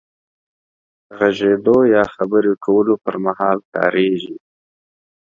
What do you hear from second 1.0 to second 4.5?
غږېدو يا خبرې کولو پر مهال کارېږي.